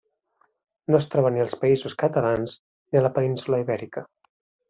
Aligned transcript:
No 0.93 0.99
es 1.01 1.07
troba 1.15 1.31
ni 1.35 1.43
als 1.43 1.57
països 1.65 1.95
catalans 2.05 2.57
ni 2.57 3.01
a 3.01 3.05
la 3.09 3.13
península 3.19 3.63
Ibèrica. 3.67 4.07